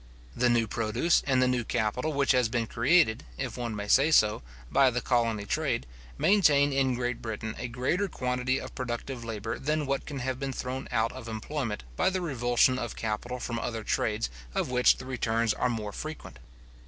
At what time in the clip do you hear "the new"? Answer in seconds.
0.35-0.65, 1.43-1.63